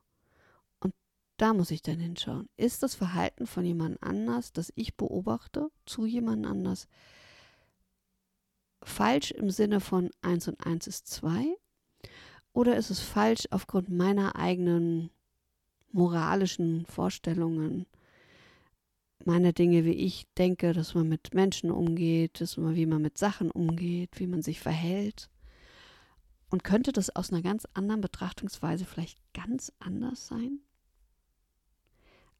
Und 0.79 0.95
da 1.37 1.53
muss 1.53 1.69
ich 1.69 1.83
dann 1.83 1.99
hinschauen. 1.99 2.49
Ist 2.57 2.81
das 2.81 2.95
Verhalten 2.95 3.45
von 3.45 3.63
jemand 3.63 4.01
anders, 4.01 4.51
das 4.51 4.73
ich 4.75 4.97
beobachte, 4.97 5.69
zu 5.85 6.07
jemand 6.07 6.47
anders, 6.47 6.87
falsch 8.83 9.29
im 9.31 9.51
Sinne 9.51 9.79
von 9.79 10.09
1 10.23 10.47
und 10.47 10.65
1 10.65 10.87
ist 10.87 11.07
2? 11.07 11.55
Oder 12.51 12.75
ist 12.75 12.89
es 12.89 12.99
falsch 12.99 13.47
aufgrund 13.51 13.89
meiner 13.89 14.35
eigenen 14.35 15.11
moralischen 15.91 16.87
Vorstellungen, 16.87 17.85
meiner 19.23 19.53
Dinge, 19.53 19.85
wie 19.85 19.91
ich 19.91 20.25
denke, 20.35 20.73
dass 20.73 20.95
man 20.95 21.07
mit 21.07 21.35
Menschen 21.35 21.69
umgeht, 21.69 22.41
dass 22.41 22.57
man, 22.57 22.75
wie 22.75 22.87
man 22.87 23.03
mit 23.03 23.19
Sachen 23.19 23.51
umgeht, 23.51 24.19
wie 24.19 24.25
man 24.25 24.41
sich 24.41 24.59
verhält? 24.59 25.29
Und 26.49 26.63
könnte 26.63 26.93
das 26.93 27.13
aus 27.15 27.31
einer 27.31 27.41
ganz 27.41 27.67
anderen 27.73 28.01
Betrachtungsweise 28.01 28.85
vielleicht 28.85 29.19
ganz 29.33 29.71
anders 29.79 30.27
sein? 30.27 30.59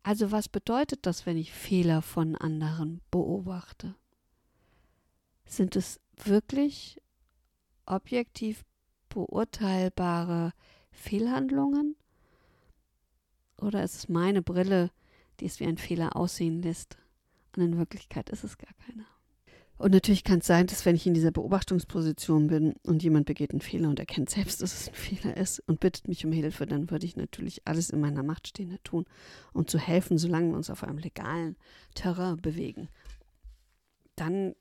Also 0.03 0.31
was 0.31 0.47
bedeutet 0.47 1.05
das, 1.05 1.25
wenn 1.25 1.35
ich 1.37 1.51
Fehler 1.51 2.01
von 2.01 2.35
anderen 2.37 3.01
beobachte? 3.11 3.95
Sind 5.45 5.75
es 5.75 5.99
wirklich 6.23 7.01
objektiv 7.85 8.63
beurteilbare 9.09 10.53
Fehlhandlungen? 10.91 11.97
Oder 13.59 13.83
ist 13.83 13.95
es 13.95 14.09
meine 14.09 14.41
Brille, 14.41 14.91
die 15.39 15.45
es 15.45 15.59
wie 15.59 15.65
ein 15.65 15.77
Fehler 15.77 16.15
aussehen 16.15 16.61
lässt? 16.61 16.97
Und 17.55 17.63
in 17.63 17.77
Wirklichkeit 17.77 18.29
ist 18.29 18.45
es 18.45 18.57
gar 18.57 18.73
keiner. 18.85 19.05
Und 19.77 19.91
natürlich 19.91 20.23
kann 20.23 20.39
es 20.39 20.47
sein, 20.47 20.65
dass 20.65 20.85
wenn 20.85 20.95
ich 20.95 21.05
in 21.05 21.13
dieser 21.13 21.31
Beobachtungsposition 21.31 22.47
bin 22.47 22.73
und 22.83 23.03
jemand 23.03 23.27
begeht 23.27 23.51
einen 23.51 23.61
Fehler 23.61 23.89
und 23.89 23.99
erkennt 23.99 24.29
selbst, 24.29 24.61
dass 24.61 24.73
es 24.73 24.87
ein 24.87 24.95
Fehler 24.95 25.37
ist 25.37 25.59
und 25.67 25.79
bittet 25.79 26.07
mich 26.07 26.25
um 26.25 26.31
Hilfe, 26.31 26.65
dann 26.65 26.89
würde 26.89 27.05
ich 27.05 27.15
natürlich 27.15 27.61
alles 27.67 27.91
in 27.91 27.99
meiner 27.99 28.23
Macht 28.23 28.47
Stehende 28.47 28.81
tun, 28.81 29.05
um 29.53 29.67
zu 29.67 29.77
helfen, 29.77 30.17
solange 30.17 30.49
wir 30.49 30.57
uns 30.57 30.71
auf 30.71 30.83
einem 30.83 30.97
legalen 30.97 31.57
Terrain 31.93 32.37
bewegen. 32.37 32.89
Dann 34.15 34.55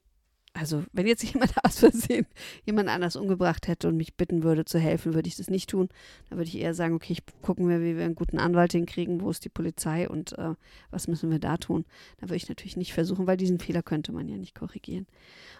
also, 0.57 0.85
wenn 0.93 1.07
jetzt 1.07 1.23
jemand 1.33 1.53
aus 1.63 1.79
Versehen 1.79 2.27
jemand 2.65 2.89
anders 2.89 3.17
umgebracht 3.17 3.69
hätte 3.69 3.89
und 3.89 3.97
mich 3.97 4.15
bitten 4.15 4.43
würde 4.43 4.65
zu 4.65 4.79
helfen, 4.79 5.15
würde 5.15 5.29
ich 5.29 5.37
das 5.37 5.51
nicht 5.51 5.71
tun. 5.71 5.89
Dann 6.29 6.39
würde 6.39 6.49
ich 6.49 6.59
eher 6.59 6.75
sagen, 6.75 6.95
okay, 6.95 7.17
gucken 7.43 7.69
wir, 7.69 7.81
wie 7.81 7.97
wir 7.97 8.05
einen 8.05 8.15
guten 8.15 8.39
Anwalt 8.39 8.73
hinkriegen, 8.73 9.21
wo 9.21 9.31
ist 9.31 9.45
die 9.45 9.51
Polizei 9.51 10.09
und 10.09 10.37
äh, 10.39 10.55
was 10.91 11.09
müssen 11.09 11.31
wir 11.31 11.39
da 11.39 11.59
tun. 11.59 11.85
Da 12.19 12.23
würde 12.23 12.37
ich 12.37 12.49
natürlich 12.49 12.77
nicht 12.77 12.95
versuchen, 12.95 13.27
weil 13.27 13.37
diesen 13.37 13.59
Fehler 13.59 13.83
könnte 13.83 14.13
man 14.13 14.29
ja 14.29 14.39
nicht 14.39 14.55
korrigieren. 14.55 15.07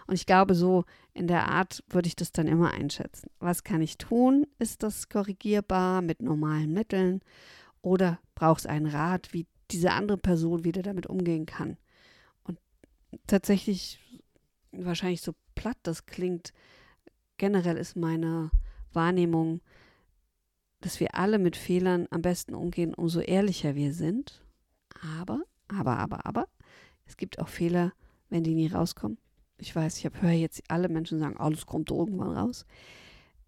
Und 0.07 0.15
ich 0.15 0.25
glaube, 0.25 0.55
so 0.55 0.85
in 1.13 1.27
der 1.27 1.47
Art 1.47 1.83
würde 1.89 2.07
ich 2.07 2.15
das 2.15 2.31
dann 2.31 2.47
immer 2.47 2.71
einschätzen. 2.71 3.29
Was 3.39 3.63
kann 3.63 3.81
ich 3.81 3.97
tun? 3.97 4.47
Ist 4.57 4.83
das 4.83 5.09
korrigierbar 5.09 6.01
mit 6.01 6.21
normalen 6.21 6.73
Mitteln? 6.73 7.21
Oder 7.81 8.19
braucht 8.33 8.61
es 8.61 8.65
einen 8.65 8.87
Rat, 8.87 9.33
wie 9.33 9.45
diese 9.69 9.91
andere 9.91 10.17
Person 10.17 10.63
wieder 10.63 10.81
damit 10.81 11.07
umgehen 11.07 11.45
kann? 11.45 11.77
Und 12.43 12.57
tatsächlich 13.27 13.99
wahrscheinlich 14.85 15.21
so 15.21 15.33
platt 15.55 15.77
das 15.83 16.05
klingt, 16.05 16.53
generell 17.37 17.77
ist 17.77 17.95
meine 17.95 18.51
Wahrnehmung, 18.93 19.61
dass 20.81 20.99
wir 20.99 21.15
alle 21.15 21.39
mit 21.39 21.55
Fehlern 21.55 22.07
am 22.11 22.21
besten 22.21 22.53
umgehen, 22.53 22.93
umso 22.93 23.19
ehrlicher 23.19 23.75
wir 23.75 23.93
sind. 23.93 24.43
Aber, 25.19 25.41
aber, 25.67 25.97
aber, 25.97 26.25
aber, 26.25 26.47
es 27.05 27.17
gibt 27.17 27.39
auch 27.39 27.47
Fehler, 27.47 27.93
wenn 28.29 28.43
die 28.43 28.55
nie 28.55 28.67
rauskommen. 28.67 29.17
Ich 29.59 29.75
weiß, 29.75 29.97
ich 29.97 30.21
höre 30.21 30.31
jetzt 30.31 30.61
alle 30.67 30.89
Menschen 30.89 31.19
sagen, 31.19 31.37
alles 31.37 31.65
kommt 31.65 31.89
irgendwann 31.89 32.37
raus. 32.37 32.65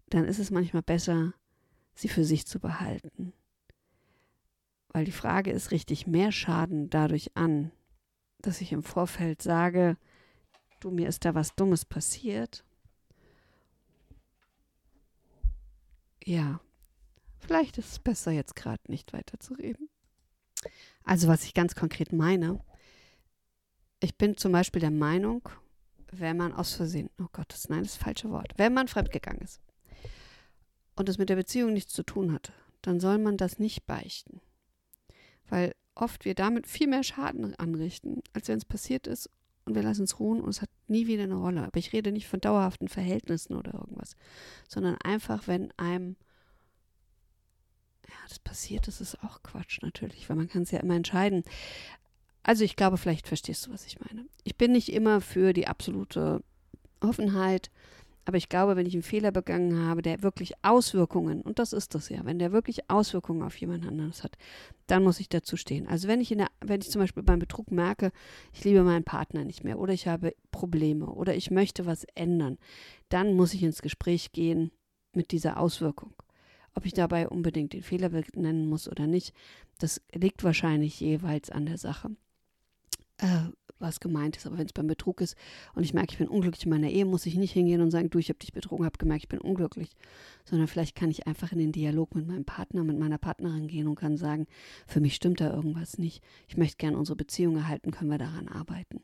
Dann 0.08 0.24
ist 0.24 0.40
es 0.40 0.50
manchmal 0.50 0.82
besser, 0.82 1.34
sie 1.94 2.08
für 2.08 2.24
sich 2.24 2.46
zu 2.46 2.58
behalten. 2.58 3.32
Weil 4.88 5.04
die 5.04 5.12
Frage 5.12 5.52
ist, 5.52 5.70
richtig 5.70 6.08
mehr 6.08 6.32
Schaden 6.32 6.90
dadurch 6.90 7.36
an, 7.36 7.70
dass 8.38 8.60
ich 8.60 8.72
im 8.72 8.82
Vorfeld 8.82 9.40
sage, 9.40 9.96
du, 10.80 10.90
mir 10.90 11.08
ist 11.08 11.24
da 11.24 11.34
was 11.34 11.54
Dummes 11.54 11.84
passiert. 11.84 12.64
Ja, 16.24 16.60
vielleicht 17.38 17.78
ist 17.78 17.92
es 17.92 17.98
besser, 17.98 18.30
jetzt 18.30 18.56
gerade 18.56 18.82
nicht 18.88 19.12
weiterzureden. 19.12 19.88
Also, 21.04 21.28
was 21.28 21.44
ich 21.44 21.54
ganz 21.54 21.74
konkret 21.74 22.12
meine, 22.12 22.60
ich 24.00 24.16
bin 24.16 24.36
zum 24.36 24.52
Beispiel 24.52 24.80
der 24.80 24.90
Meinung, 24.90 25.48
wenn 26.12 26.36
man 26.36 26.52
aus 26.52 26.74
Versehen, 26.74 27.10
oh 27.20 27.28
Gott, 27.32 27.52
das, 27.52 27.68
nein, 27.68 27.80
das 27.82 27.92
ist 27.92 27.98
das 27.98 28.04
falsche 28.04 28.30
Wort, 28.30 28.52
wenn 28.56 28.74
man 28.74 28.88
fremdgegangen 28.88 29.42
ist 29.42 29.60
und 30.96 31.08
es 31.08 31.18
mit 31.18 31.28
der 31.28 31.36
Beziehung 31.36 31.72
nichts 31.72 31.92
zu 31.92 32.02
tun 32.02 32.32
hat, 32.32 32.52
dann 32.82 33.00
soll 33.00 33.18
man 33.18 33.36
das 33.36 33.58
nicht 33.58 33.86
beichten. 33.86 34.40
Weil 35.48 35.74
oft 35.94 36.24
wir 36.24 36.34
damit 36.34 36.66
viel 36.66 36.88
mehr 36.88 37.02
Schaden 37.02 37.54
anrichten, 37.56 38.22
als 38.32 38.48
wenn 38.48 38.58
es 38.58 38.64
passiert 38.64 39.06
ist 39.06 39.30
und 39.64 39.74
wir 39.74 39.82
lassen 39.82 40.04
es 40.04 40.18
ruhen 40.18 40.40
und 40.40 40.50
es 40.50 40.62
hat 40.62 40.70
nie 40.88 41.06
wieder 41.06 41.24
eine 41.24 41.34
Rolle. 41.34 41.62
Aber 41.62 41.78
ich 41.78 41.92
rede 41.92 42.12
nicht 42.12 42.28
von 42.28 42.40
dauerhaften 42.40 42.88
Verhältnissen 42.88 43.54
oder 43.54 43.74
irgendwas, 43.74 44.16
sondern 44.68 44.96
einfach, 45.02 45.46
wenn 45.46 45.72
einem 45.76 46.16
ja, 48.08 48.16
das 48.28 48.38
passiert, 48.38 48.88
das 48.88 49.00
ist 49.00 49.22
auch 49.22 49.42
Quatsch 49.42 49.80
natürlich, 49.82 50.28
weil 50.28 50.36
man 50.36 50.48
kann 50.48 50.62
es 50.62 50.70
ja 50.70 50.80
immer 50.80 50.96
entscheiden. 50.96 51.44
Also 52.42 52.64
ich 52.64 52.76
glaube, 52.76 52.96
vielleicht 52.96 53.28
verstehst 53.28 53.66
du, 53.66 53.72
was 53.72 53.86
ich 53.86 54.00
meine. 54.00 54.26
Ich 54.44 54.56
bin 54.56 54.72
nicht 54.72 54.92
immer 54.92 55.20
für 55.20 55.52
die 55.52 55.68
absolute 55.68 56.42
Offenheit, 57.00 57.70
aber 58.24 58.36
ich 58.36 58.48
glaube, 58.48 58.76
wenn 58.76 58.86
ich 58.86 58.94
einen 58.94 59.02
Fehler 59.02 59.32
begangen 59.32 59.86
habe, 59.86 60.02
der 60.02 60.22
wirklich 60.22 60.52
Auswirkungen, 60.62 61.40
und 61.40 61.58
das 61.58 61.72
ist 61.72 61.94
das 61.94 62.08
ja, 62.08 62.24
wenn 62.24 62.38
der 62.38 62.52
wirklich 62.52 62.90
Auswirkungen 62.90 63.42
auf 63.42 63.56
jemand 63.56 63.86
anderes 63.86 64.22
hat, 64.22 64.36
dann 64.86 65.02
muss 65.02 65.20
ich 65.20 65.28
dazu 65.28 65.56
stehen. 65.56 65.86
Also 65.86 66.06
wenn 66.06 66.20
ich 66.20 66.28
der, 66.28 66.48
wenn 66.60 66.80
ich 66.80 66.90
zum 66.90 67.00
Beispiel 67.00 67.22
beim 67.22 67.38
Betrug 67.38 67.70
merke, 67.70 68.12
ich 68.52 68.64
liebe 68.64 68.82
meinen 68.82 69.04
Partner 69.04 69.44
nicht 69.44 69.64
mehr 69.64 69.78
oder 69.78 69.92
ich 69.92 70.06
habe 70.06 70.34
Probleme 70.50 71.06
oder 71.06 71.34
ich 71.34 71.50
möchte 71.50 71.86
was 71.86 72.04
ändern, 72.14 72.58
dann 73.08 73.34
muss 73.34 73.54
ich 73.54 73.62
ins 73.62 73.82
Gespräch 73.82 74.32
gehen 74.32 74.70
mit 75.12 75.32
dieser 75.32 75.58
Auswirkung. 75.58 76.14
Ob 76.74 76.86
ich 76.86 76.92
dabei 76.92 77.28
unbedingt 77.28 77.72
den 77.72 77.82
Fehler 77.82 78.10
nennen 78.34 78.68
muss 78.68 78.88
oder 78.88 79.06
nicht, 79.06 79.34
das 79.78 80.00
liegt 80.14 80.44
wahrscheinlich 80.44 81.00
jeweils 81.00 81.50
an 81.50 81.66
der 81.66 81.78
Sache. 81.78 82.10
Äh, 83.16 83.48
was 83.80 84.00
gemeint 84.00 84.36
ist. 84.36 84.46
Aber 84.46 84.58
wenn 84.58 84.66
es 84.66 84.72
beim 84.72 84.86
Betrug 84.86 85.20
ist 85.20 85.36
und 85.74 85.82
ich 85.82 85.94
merke, 85.94 86.12
ich 86.12 86.18
bin 86.18 86.28
unglücklich 86.28 86.64
in 86.64 86.70
meiner 86.70 86.88
Ehe, 86.88 87.04
muss 87.04 87.26
ich 87.26 87.36
nicht 87.36 87.52
hingehen 87.52 87.80
und 87.80 87.90
sagen, 87.90 88.10
du, 88.10 88.18
ich 88.18 88.28
habe 88.28 88.38
dich 88.38 88.52
betrogen, 88.52 88.84
habe 88.84 88.98
gemerkt, 88.98 89.24
ich 89.24 89.28
bin 89.28 89.40
unglücklich. 89.40 89.90
Sondern 90.44 90.68
vielleicht 90.68 90.94
kann 90.94 91.10
ich 91.10 91.26
einfach 91.26 91.52
in 91.52 91.58
den 91.58 91.72
Dialog 91.72 92.14
mit 92.14 92.26
meinem 92.26 92.44
Partner, 92.44 92.84
mit 92.84 92.98
meiner 92.98 93.18
Partnerin 93.18 93.66
gehen 93.66 93.88
und 93.88 93.96
kann 93.96 94.16
sagen, 94.16 94.46
für 94.86 95.00
mich 95.00 95.14
stimmt 95.14 95.40
da 95.40 95.52
irgendwas 95.52 95.98
nicht. 95.98 96.22
Ich 96.48 96.56
möchte 96.56 96.76
gerne 96.76 96.98
unsere 96.98 97.16
Beziehung 97.16 97.56
erhalten, 97.56 97.90
können 97.90 98.10
wir 98.10 98.18
daran 98.18 98.48
arbeiten. 98.48 99.02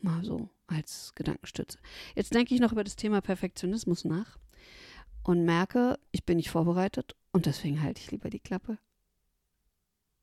Mal 0.00 0.24
so 0.24 0.48
als 0.66 1.12
Gedankenstütze. 1.14 1.78
Jetzt 2.14 2.34
denke 2.34 2.54
ich 2.54 2.60
noch 2.60 2.72
über 2.72 2.84
das 2.84 2.96
Thema 2.96 3.20
Perfektionismus 3.20 4.04
nach 4.04 4.38
und 5.24 5.44
merke, 5.44 5.98
ich 6.12 6.24
bin 6.24 6.36
nicht 6.36 6.50
vorbereitet 6.50 7.16
und 7.32 7.46
deswegen 7.46 7.82
halte 7.82 8.00
ich 8.00 8.10
lieber 8.10 8.30
die 8.30 8.40
Klappe. 8.40 8.78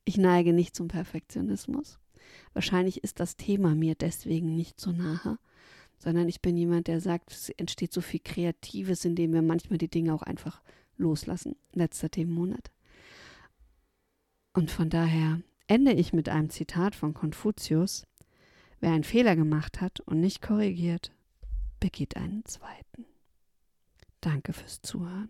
Ich 0.06 0.18
neige 0.18 0.54
nicht 0.54 0.76
zum 0.76 0.88
Perfektionismus. 0.88 2.00
Wahrscheinlich 2.54 3.04
ist 3.04 3.20
das 3.20 3.36
Thema 3.36 3.76
mir 3.76 3.96
deswegen 3.96 4.56
nicht 4.56 4.80
so 4.80 4.92
nahe, 4.92 5.38
sondern 5.98 6.28
ich 6.28 6.42
bin 6.42 6.58
jemand, 6.58 6.88
der 6.88 7.02
sagt, 7.02 7.32
es 7.32 7.50
entsteht 7.50 7.94
so 7.94 8.02
viel 8.02 8.20
Kreatives, 8.24 9.06
indem 9.06 9.34
wir 9.34 9.42
manchmal 9.42 9.78
die 9.78 9.90
Dinge 9.90 10.14
auch 10.14 10.24
einfach 10.24 10.62
loslassen. 10.98 11.56
Letzter 11.74 12.10
Themenmonat. 12.10 12.72
Und 14.54 14.72
von 14.72 14.90
daher 14.90 15.42
ende 15.68 15.94
ich 15.94 16.14
mit 16.14 16.30
einem 16.30 16.50
Zitat 16.50 16.96
von 16.96 17.14
Konfuzius. 17.14 18.06
Wer 18.80 18.92
einen 18.92 19.04
Fehler 19.04 19.36
gemacht 19.36 19.82
hat 19.82 20.00
und 20.02 20.22
nicht 20.22 20.42
korrigiert, 20.42 21.12
begeht 21.80 22.16
einen 22.16 22.46
zweiten. 22.46 23.06
Danke 24.22 24.54
fürs 24.54 24.82
Zuhören. 24.82 25.30